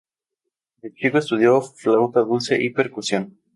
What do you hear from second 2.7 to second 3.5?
percusión.